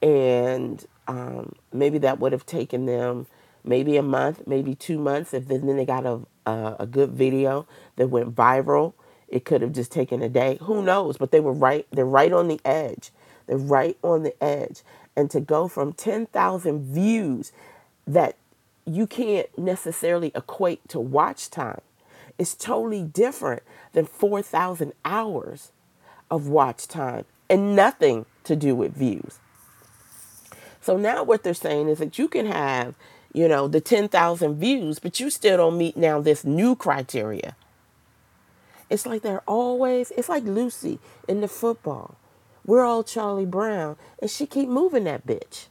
And 0.03 0.85
um, 1.09 1.55
maybe 1.73 1.97
that 1.97 2.21
would 2.21 2.33
have 2.33 2.45
taken 2.45 2.85
them 2.85 3.27
maybe 3.65 3.97
a 3.97 4.03
month, 4.03 4.47
maybe 4.47 4.75
two 4.75 4.99
months. 4.99 5.33
If 5.33 5.49
then 5.49 5.65
they 5.65 5.87
got 5.87 6.05
a, 6.05 6.21
a, 6.45 6.77
a 6.81 6.87
good 6.87 7.13
video 7.13 7.67
that 7.97 8.09
went 8.09 8.35
viral 8.35 8.93
it 9.35 9.45
could 9.45 9.63
have 9.63 9.73
just 9.73 9.91
taken 9.91 10.23
a 10.23 10.29
day. 10.29 10.59
Who 10.63 10.81
knows? 10.81 11.17
But 11.17 11.33
they 11.33 11.41
were 11.41 11.53
right. 11.53 11.89
They're 11.91 12.07
right 12.07 12.33
on 12.33 12.47
the 12.47 12.61
edge. 12.65 13.11
They're 13.49 13.59
right 13.59 13.99
on 14.01 14.23
the 14.23 14.43
edge. 14.43 14.83
And 15.17 15.29
to 15.33 15.41
go 15.41 15.67
from 15.67 15.93
10,000 15.93 16.95
views 16.95 17.51
that 18.07 18.37
you 18.87 19.09
can't 19.09 19.49
necessarily 19.59 20.31
equate 20.37 20.89
to 20.91 21.01
watch 21.01 21.51
time 21.51 21.81
is 22.39 22.55
totally 22.55 23.03
different 23.03 23.65
than 23.93 24.07
4,000 24.07 24.93
hours 25.05 25.73
of 26.31 26.47
watch 26.47 26.87
time 26.87 27.25
and 27.51 27.75
nothing 27.75 28.27
to 28.45 28.55
do 28.55 28.77
with 28.77 28.95
views. 28.95 29.41
So 30.81 30.97
now 30.97 31.25
what 31.25 31.43
they're 31.43 31.55
saying 31.55 31.89
is 31.89 31.99
that 31.99 32.21
you 32.21 32.29
can 32.29 32.47
have, 32.47 32.95
you 33.33 33.49
know, 33.49 33.67
the 33.67 33.81
10,000 33.81 34.61
views, 34.61 35.01
but 35.01 35.19
you 35.19 35.29
still 35.29 35.57
don't 35.57 35.79
meet 35.79 35.97
now 35.97 36.21
this 36.21 36.45
new 36.45 36.77
criteria 36.77 37.57
it's 38.95 39.07
like 39.07 39.23
they're 39.23 39.43
always, 39.49 40.13
it's 40.13 40.29
like 40.29 40.45
Lucy 40.45 41.01
in 41.27 41.41
the 41.41 41.49
football. 41.49 42.15
We're 42.65 42.85
all 42.85 43.03
Charlie 43.03 43.45
Brown, 43.45 43.97
and 44.21 44.31
she 44.31 44.47
keep 44.47 44.69
moving 44.69 45.03
that 45.05 45.27
bitch. 45.27 45.67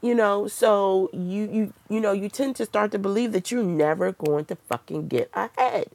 You 0.00 0.14
know, 0.14 0.46
so 0.46 1.10
you 1.12 1.50
you 1.50 1.72
you 1.88 2.00
know, 2.00 2.12
you 2.12 2.28
tend 2.28 2.54
to 2.56 2.66
start 2.66 2.92
to 2.92 3.00
believe 3.00 3.32
that 3.32 3.50
you're 3.50 3.64
never 3.64 4.12
going 4.12 4.44
to 4.44 4.54
fucking 4.54 5.08
get 5.08 5.28
ahead. 5.34 5.86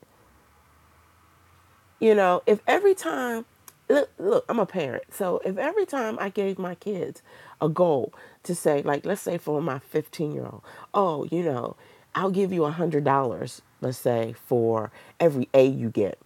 You 2.01 2.15
know, 2.15 2.43
if 2.45 2.59
every 2.67 2.93
time 2.93 3.45
look, 3.87 4.09
look, 4.19 4.45
I'm 4.49 4.59
a 4.59 4.65
parent. 4.65 5.03
So 5.13 5.39
if 5.45 5.57
every 5.57 5.85
time 5.85 6.17
I 6.19 6.27
gave 6.27 6.59
my 6.59 6.75
kids 6.75 7.21
a 7.61 7.69
goal 7.69 8.13
to 8.43 8.53
say, 8.53 8.81
like, 8.81 9.05
let's 9.05 9.21
say 9.21 9.37
for 9.37 9.61
my 9.61 9.79
15 9.79 10.33
year 10.33 10.45
old, 10.45 10.63
oh, 10.93 11.23
you 11.31 11.43
know, 11.43 11.77
I'll 12.13 12.31
give 12.31 12.51
you 12.51 12.65
a 12.65 12.71
hundred 12.71 13.05
dollars 13.05 13.61
let's 13.81 13.97
say, 13.97 14.35
for 14.45 14.91
every 15.19 15.49
A 15.53 15.65
you 15.65 15.89
get. 15.89 16.19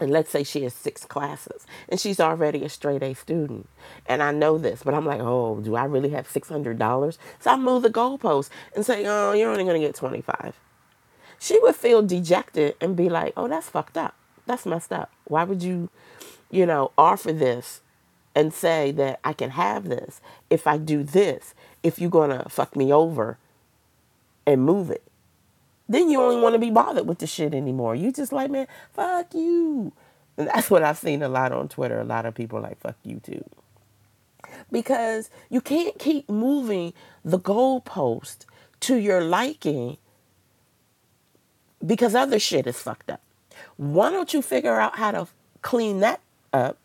And 0.00 0.10
let's 0.10 0.30
say 0.30 0.42
she 0.42 0.64
has 0.64 0.74
six 0.74 1.04
classes 1.04 1.64
and 1.88 2.00
she's 2.00 2.18
already 2.18 2.64
a 2.64 2.68
straight 2.68 3.04
A 3.04 3.14
student. 3.14 3.68
And 4.06 4.20
I 4.22 4.32
know 4.32 4.58
this, 4.58 4.82
but 4.82 4.94
I'm 4.94 5.06
like, 5.06 5.20
oh, 5.20 5.60
do 5.60 5.76
I 5.76 5.84
really 5.84 6.10
have 6.10 6.26
$600? 6.28 7.18
So 7.38 7.50
I 7.50 7.56
move 7.56 7.82
the 7.82 7.90
goalpost 7.90 8.48
and 8.74 8.84
say, 8.84 9.04
oh, 9.06 9.32
you're 9.32 9.50
only 9.50 9.62
going 9.64 9.80
to 9.80 9.86
get 9.86 9.94
25. 9.94 10.58
She 11.38 11.58
would 11.60 11.76
feel 11.76 12.02
dejected 12.02 12.74
and 12.80 12.96
be 12.96 13.08
like, 13.08 13.32
oh, 13.36 13.46
that's 13.46 13.68
fucked 13.68 13.96
up. 13.96 14.16
That's 14.46 14.66
messed 14.66 14.92
up. 14.92 15.12
Why 15.24 15.44
would 15.44 15.62
you, 15.62 15.88
you 16.50 16.66
know, 16.66 16.90
offer 16.98 17.32
this 17.32 17.80
and 18.34 18.52
say 18.52 18.90
that 18.92 19.20
I 19.22 19.32
can 19.32 19.50
have 19.50 19.88
this 19.88 20.20
if 20.50 20.66
I 20.66 20.78
do 20.78 21.04
this, 21.04 21.54
if 21.82 22.00
you're 22.00 22.10
going 22.10 22.30
to 22.30 22.48
fuck 22.48 22.74
me 22.74 22.92
over 22.92 23.38
and 24.46 24.64
move 24.64 24.90
it? 24.90 25.02
Then 25.92 26.08
you 26.08 26.18
don't 26.18 26.42
want 26.42 26.54
to 26.54 26.58
be 26.58 26.70
bothered 26.70 27.06
with 27.06 27.18
the 27.18 27.26
shit 27.26 27.54
anymore. 27.54 27.94
You 27.94 28.12
just 28.12 28.32
like, 28.32 28.50
man, 28.50 28.66
fuck 28.92 29.34
you. 29.34 29.92
And 30.36 30.48
that's 30.48 30.70
what 30.70 30.82
I've 30.82 30.98
seen 30.98 31.22
a 31.22 31.28
lot 31.28 31.52
on 31.52 31.68
Twitter. 31.68 32.00
A 32.00 32.04
lot 32.04 32.24
of 32.24 32.34
people 32.34 32.60
like, 32.60 32.80
fuck 32.80 32.96
you 33.02 33.20
too. 33.20 33.44
Because 34.70 35.28
you 35.50 35.60
can't 35.60 35.98
keep 35.98 36.30
moving 36.30 36.94
the 37.24 37.38
goalpost 37.38 38.46
to 38.80 38.96
your 38.96 39.22
liking 39.22 39.98
because 41.84 42.14
other 42.14 42.38
shit 42.38 42.66
is 42.66 42.80
fucked 42.80 43.10
up. 43.10 43.20
Why 43.76 44.10
don't 44.10 44.32
you 44.32 44.40
figure 44.40 44.80
out 44.80 44.96
how 44.96 45.10
to 45.10 45.28
clean 45.60 46.00
that 46.00 46.20
up 46.52 46.78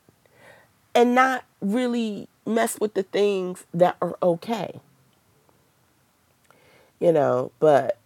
and 0.93 1.15
not 1.15 1.45
really 1.61 2.27
mess 2.45 2.79
with 2.79 2.93
the 2.93 3.03
things 3.03 3.65
that 3.73 3.95
are 4.01 4.17
okay? 4.21 4.79
You 6.99 7.11
know, 7.11 7.51
but 7.59 7.97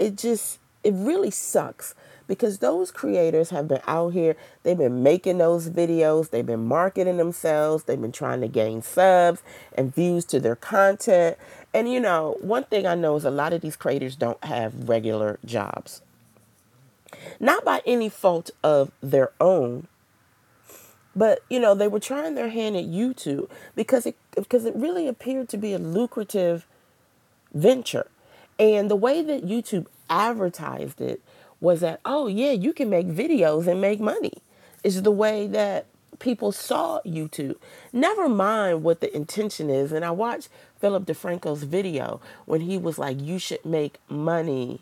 it 0.00 0.16
just 0.16 0.58
it 0.82 0.94
really 0.94 1.30
sucks 1.30 1.94
because 2.26 2.58
those 2.58 2.90
creators 2.90 3.50
have 3.50 3.68
been 3.68 3.82
out 3.86 4.14
here. 4.14 4.34
They've 4.62 4.78
been 4.78 5.02
making 5.02 5.38
those 5.38 5.68
videos. 5.68 6.30
They've 6.30 6.46
been 6.46 6.66
marketing 6.66 7.18
themselves. 7.18 7.84
They've 7.84 8.00
been 8.00 8.12
trying 8.12 8.40
to 8.40 8.48
gain 8.48 8.82
subs 8.82 9.42
and 9.76 9.94
views 9.94 10.24
to 10.26 10.40
their 10.40 10.56
content. 10.56 11.36
And 11.74 11.92
you 11.92 12.00
know 12.00 12.36
one 12.40 12.64
thing 12.64 12.86
i 12.86 12.94
know 12.96 13.14
is 13.16 13.24
a 13.24 13.30
lot 13.30 13.52
of 13.52 13.60
these 13.60 13.76
creators 13.76 14.16
don't 14.16 14.42
have 14.42 14.88
regular 14.88 15.38
jobs. 15.44 16.00
Not 17.38 17.64
by 17.64 17.82
any 17.86 18.08
fault 18.08 18.50
of 18.64 18.90
their 19.02 19.30
own 19.40 19.86
but 21.14 21.40
you 21.50 21.58
know 21.58 21.74
they 21.74 21.88
were 21.88 21.98
trying 21.98 22.36
their 22.36 22.50
hand 22.50 22.76
at 22.76 22.84
youtube 22.84 23.50
because 23.74 24.06
it 24.06 24.16
because 24.36 24.64
it 24.64 24.74
really 24.76 25.08
appeared 25.08 25.48
to 25.48 25.56
be 25.56 25.72
a 25.72 25.78
lucrative 25.78 26.66
venture 27.52 28.06
and 28.60 28.90
the 28.90 28.96
way 28.96 29.22
that 29.22 29.46
YouTube 29.46 29.86
advertised 30.10 31.00
it 31.00 31.22
was 31.60 31.80
that, 31.80 32.00
oh, 32.04 32.26
yeah, 32.26 32.52
you 32.52 32.74
can 32.74 32.90
make 32.90 33.06
videos 33.06 33.66
and 33.66 33.80
make 33.80 34.00
money, 34.00 34.34
is 34.84 35.02
the 35.02 35.10
way 35.10 35.46
that 35.46 35.86
people 36.18 36.52
saw 36.52 37.00
YouTube. 37.06 37.56
Never 37.92 38.28
mind 38.28 38.82
what 38.82 39.00
the 39.00 39.14
intention 39.16 39.70
is. 39.70 39.92
And 39.92 40.04
I 40.04 40.10
watched 40.10 40.50
Philip 40.78 41.06
DeFranco's 41.06 41.62
video 41.62 42.20
when 42.44 42.60
he 42.60 42.76
was 42.76 42.98
like, 42.98 43.18
you 43.18 43.38
should 43.38 43.64
make 43.64 43.98
money, 44.08 44.80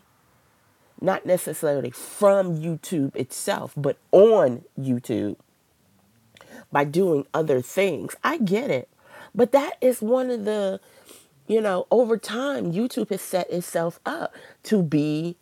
not 0.99 1.25
necessarily 1.25 1.91
from 1.91 2.57
YouTube 2.61 3.15
itself, 3.15 3.73
but 3.77 3.97
on 4.11 4.65
YouTube 4.77 5.37
by 6.71 6.83
doing 6.83 7.25
other 7.33 7.61
things. 7.61 8.15
I 8.23 8.37
get 8.37 8.69
it. 8.69 8.89
But 9.33 9.53
that 9.53 9.77
is 9.79 10.01
one 10.01 10.29
of 10.29 10.43
the 10.43 10.81
you 11.49 11.61
know, 11.61 11.87
over 11.91 12.17
time, 12.17 12.71
YouTube 12.71 13.09
has 13.09 13.21
set 13.23 13.51
itself 13.51 13.99
up 14.05 14.33
to 14.63 14.83
be 14.83 15.35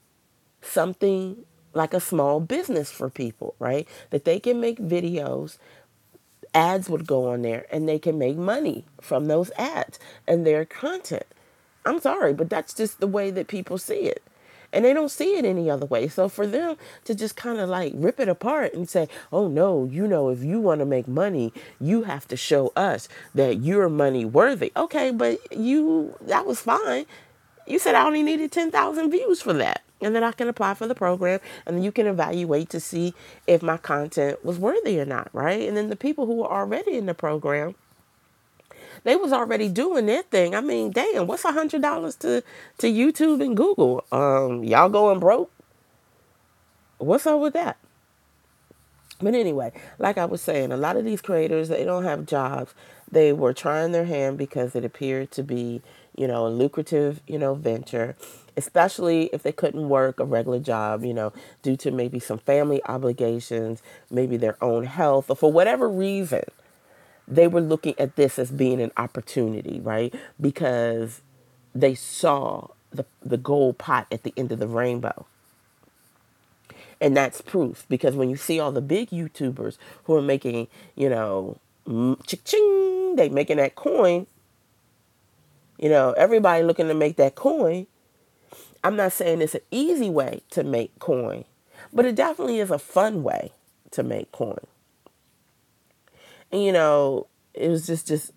something 0.62 1.46
like 1.74 1.94
a 1.94 2.00
small 2.00 2.40
business 2.40 2.92
for 2.92 3.10
people, 3.10 3.56
right? 3.60 3.88
That 4.12 4.26
they 4.26 4.40
can 4.40 4.62
make 4.62 4.80
videos, 4.80 5.58
ads 6.54 6.90
would 6.90 7.08
go 7.08 7.30
on 7.30 7.44
there, 7.44 7.68
and 7.72 7.90
they 7.90 8.00
can 8.00 8.18
make 8.18 8.38
money 8.38 8.86
from 9.02 9.26
those 9.28 9.52
ads 9.58 10.00
and 10.28 10.48
their 10.48 10.66
content. 10.66 11.26
I'm 11.86 12.00
sorry, 12.00 12.34
but 12.34 12.50
that's 12.50 12.74
just 12.74 13.00
the 13.02 13.08
way 13.08 13.32
that 13.32 13.48
people 13.48 13.78
see 13.78 14.02
it. 14.02 14.24
And 14.78 14.86
they 14.86 14.94
don't 14.94 15.10
see 15.10 15.36
it 15.38 15.44
any 15.44 15.72
other 15.72 15.88
way. 15.88 16.08
So 16.08 16.30
for 16.30 16.46
them 16.46 16.78
to 17.06 17.16
just 17.16 17.36
kind 17.36 17.58
of 17.58 17.68
like 17.68 17.94
rip 17.96 18.20
it 18.20 18.30
apart 18.30 18.76
and 18.76 18.88
say, 18.88 19.08
oh 19.34 19.48
no, 19.48 19.86
you 19.86 20.08
know, 20.08 20.30
if 20.30 20.44
you 20.44 20.60
want 20.60 20.82
to 20.82 20.86
make 20.86 21.08
money, 21.08 21.52
you 21.82 22.04
have 22.04 22.28
to 22.28 22.38
show 22.38 22.72
us 22.76 23.10
that 23.34 23.64
you're 23.64 23.90
money 23.90 24.24
worthy. 24.24 24.72
Okay, 24.78 25.10
but 25.10 25.40
you, 25.52 26.14
that 26.22 26.46
was 26.46 26.60
fine. 26.60 27.08
You 27.66 27.80
said 27.80 27.96
I 27.96 28.06
only 28.06 28.22
needed 28.22 28.52
10,000 28.52 29.10
views 29.10 29.42
for 29.42 29.54
that. 29.54 29.82
And 30.00 30.16
then 30.16 30.24
I 30.24 30.32
can 30.32 30.48
apply 30.48 30.76
for 30.76 30.86
the 30.86 30.94
program 30.94 31.40
and 31.66 31.84
you 31.84 31.92
can 31.92 32.06
evaluate 32.06 32.70
to 32.70 32.80
see 32.80 33.16
if 33.48 33.64
my 33.64 33.78
content 33.78 34.46
was 34.46 34.60
worthy 34.60 35.00
or 35.00 35.06
not, 35.06 35.30
right? 35.34 35.68
And 35.68 35.76
then 35.76 35.90
the 35.90 35.96
people 35.96 36.28
who 36.28 36.44
are 36.44 36.62
already 36.62 36.98
in 36.98 37.08
the 37.08 37.16
program, 37.16 37.74
they 39.04 39.16
was 39.16 39.34
already 39.34 39.70
doing 39.70 40.06
their 40.06 40.24
thing. 40.24 40.56
I 40.56 40.62
mean, 40.62 40.92
damn, 40.92 41.28
what's 41.28 41.46
a 41.46 41.52
hundred 41.52 41.82
dollars 41.82 42.16
to 42.18 42.44
to 42.80 42.88
YouTube 42.88 43.44
and 43.44 43.56
Google? 43.56 44.04
Um, 44.12 44.64
y'all 44.64 44.90
going 44.90 45.20
broke? 45.20 45.52
What's 46.98 47.28
up 47.28 47.40
with 47.40 47.54
that? 47.54 47.78
But 49.20 49.34
anyway, 49.34 49.72
like 49.98 50.18
I 50.18 50.26
was 50.26 50.42
saying, 50.42 50.72
a 50.72 50.78
lot 50.78 50.96
of 50.96 51.06
these 51.06 51.22
creators 51.22 51.70
they 51.70 51.84
don't 51.84 52.04
have 52.04 52.26
jobs. 52.26 52.74
They 53.12 53.34
were 53.34 53.54
trying 53.54 53.92
their 53.92 54.06
hand 54.06 54.38
because 54.38 54.76
it 54.76 54.86
appeared 54.86 55.32
to 55.32 55.44
be, 55.44 55.82
you 56.16 56.28
know, 56.28 56.46
a 56.46 56.50
lucrative, 56.50 57.22
you 57.26 57.40
know, 57.40 57.56
venture, 57.56 58.16
especially 58.58 59.30
if 59.34 59.44
they 59.44 59.52
couldn't 59.52 59.90
work 59.90 60.20
a 60.20 60.26
regular 60.26 60.60
job, 60.60 61.04
you 61.04 61.14
know, 61.14 61.34
due 61.64 61.78
to 61.78 61.92
maybe 61.92 62.20
some 62.20 62.38
family 62.38 62.82
obligations, 62.86 63.82
maybe 64.12 64.38
their 64.38 64.62
own 64.64 64.84
health, 64.84 65.30
or 65.30 65.36
for 65.36 65.52
whatever 65.52 65.90
reason. 65.90 66.44
They 67.28 67.48
were 67.48 67.62
looking 67.62 67.96
at 68.00 68.16
this 68.16 68.40
as 68.40 68.52
being 68.52 68.82
an 68.82 68.92
opportunity, 68.98 69.80
right? 69.82 70.14
Because 70.40 71.22
they 71.76 71.94
saw 71.94 72.70
the 72.92 73.06
the 73.22 73.38
gold 73.38 73.78
pot 73.78 74.08
at 74.12 74.24
the 74.24 74.34
end 74.38 74.52
of 74.52 74.60
the 74.60 74.68
rainbow. 74.68 75.26
And 77.00 77.16
that's 77.16 77.42
proof 77.42 77.86
because 77.90 78.16
when 78.16 78.30
you 78.30 78.38
see 78.38 78.60
all 78.60 78.72
the 78.72 78.82
big 78.82 79.10
YouTubers 79.10 79.78
who 80.06 80.16
are 80.16 80.22
making, 80.22 80.68
you 80.96 81.10
know, 81.10 81.58
ching, 82.26 83.16
they 83.16 83.30
making 83.30 83.58
that 83.58 83.76
coin, 83.76 84.26
you 85.78 85.90
know, 85.90 86.14
everybody 86.14 86.64
looking 86.64 86.88
to 86.88 86.96
make 86.96 87.18
that 87.18 87.36
coin. 87.36 87.86
I'm 88.84 88.96
not 88.96 89.12
saying 89.12 89.42
it's 89.42 89.56
an 89.56 89.62
easy 89.70 90.10
way 90.10 90.42
to 90.52 90.64
make 90.64 90.98
coin, 91.00 91.46
but 91.94 92.06
it 92.06 92.16
definitely 92.16 92.60
is 92.60 92.72
a 92.72 92.80
fun 92.80 93.22
way 93.22 93.52
to 93.92 94.02
make 94.02 94.32
coin. 94.32 94.66
You 96.52 96.72
know, 96.72 97.28
it 97.54 97.70
was 97.70 97.86
just, 97.86 98.08
just, 98.08 98.32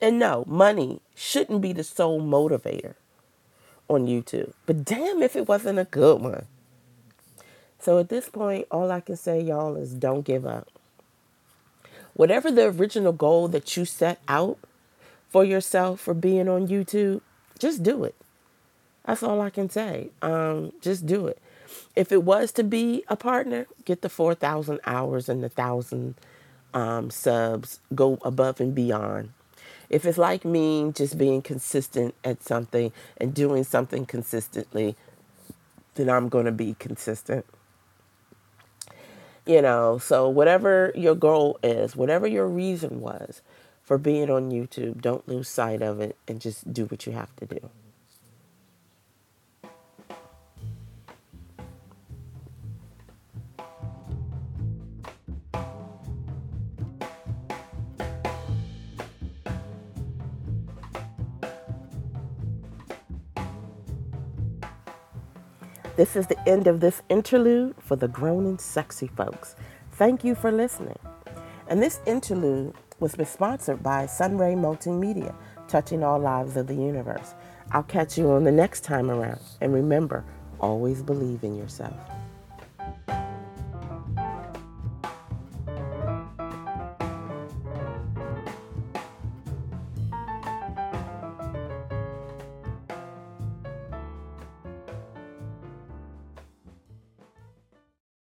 and 0.00 0.18
no, 0.18 0.44
money 0.46 1.00
shouldn't 1.14 1.62
be 1.62 1.72
the 1.72 1.84
sole 1.84 2.20
motivator 2.20 2.94
on 3.88 4.06
YouTube. 4.06 4.52
But 4.66 4.84
damn 4.84 5.22
if 5.22 5.36
it 5.36 5.48
wasn't 5.48 5.78
a 5.78 5.84
good 5.84 6.20
one. 6.20 6.46
So 7.78 7.98
at 7.98 8.08
this 8.08 8.28
point, 8.28 8.66
all 8.70 8.90
I 8.90 9.00
can 9.00 9.16
say, 9.16 9.40
y'all, 9.40 9.76
is 9.76 9.92
don't 9.92 10.24
give 10.24 10.44
up. 10.44 10.68
Whatever 12.14 12.50
the 12.50 12.66
original 12.66 13.12
goal 13.12 13.48
that 13.48 13.76
you 13.76 13.84
set 13.84 14.20
out 14.26 14.58
for 15.28 15.44
yourself 15.44 16.00
for 16.00 16.14
being 16.14 16.48
on 16.48 16.66
YouTube, 16.66 17.20
just 17.58 17.82
do 17.82 18.04
it. 18.04 18.14
That's 19.04 19.22
all 19.22 19.40
I 19.40 19.50
can 19.50 19.70
say. 19.70 20.10
Um, 20.20 20.72
just 20.80 21.06
do 21.06 21.26
it. 21.26 21.38
If 21.94 22.10
it 22.10 22.22
was 22.22 22.52
to 22.52 22.64
be 22.64 23.04
a 23.08 23.16
partner, 23.16 23.66
get 23.84 24.02
the 24.02 24.08
4,000 24.08 24.80
hours 24.84 25.28
and 25.28 25.42
the 25.42 25.48
1,000 25.48 26.14
um, 26.76 27.08
subs, 27.10 27.80
go 27.94 28.18
above 28.22 28.60
and 28.60 28.74
beyond. 28.74 29.32
If 29.88 30.04
it's 30.04 30.18
like 30.18 30.44
me, 30.44 30.92
just 30.94 31.16
being 31.16 31.40
consistent 31.40 32.14
at 32.22 32.42
something 32.42 32.92
and 33.16 33.32
doing 33.32 33.64
something 33.64 34.04
consistently, 34.04 34.94
then 35.94 36.10
I'm 36.10 36.28
going 36.28 36.44
to 36.44 36.52
be 36.52 36.76
consistent. 36.78 37.46
You 39.46 39.62
know, 39.62 39.96
so 39.96 40.28
whatever 40.28 40.92
your 40.94 41.14
goal 41.14 41.58
is, 41.62 41.96
whatever 41.96 42.26
your 42.26 42.46
reason 42.46 43.00
was 43.00 43.40
for 43.82 43.96
being 43.96 44.28
on 44.28 44.50
YouTube, 44.50 45.00
don't 45.00 45.26
lose 45.26 45.48
sight 45.48 45.80
of 45.80 46.00
it 46.00 46.16
and 46.28 46.42
just 46.42 46.74
do 46.74 46.84
what 46.84 47.06
you 47.06 47.12
have 47.12 47.34
to 47.36 47.46
do. 47.46 47.70
This 65.96 66.14
is 66.14 66.26
the 66.26 66.48
end 66.48 66.66
of 66.66 66.80
this 66.80 67.00
interlude 67.08 67.74
for 67.80 67.96
the 67.96 68.06
grown 68.06 68.44
and 68.44 68.60
sexy 68.60 69.06
folks. 69.06 69.56
Thank 69.92 70.24
you 70.24 70.34
for 70.34 70.52
listening. 70.52 70.98
And 71.68 71.82
this 71.82 72.00
interlude 72.04 72.74
was 73.00 73.16
sponsored 73.26 73.82
by 73.82 74.04
Sunray 74.04 74.54
Multimedia, 74.54 75.34
touching 75.68 76.04
all 76.04 76.18
lives 76.18 76.58
of 76.58 76.66
the 76.66 76.74
universe. 76.74 77.34
I'll 77.72 77.82
catch 77.82 78.18
you 78.18 78.30
on 78.30 78.44
the 78.44 78.52
next 78.52 78.84
time 78.84 79.10
around. 79.10 79.40
And 79.62 79.72
remember, 79.72 80.22
always 80.60 81.02
believe 81.02 81.42
in 81.42 81.56
yourself. 81.56 81.94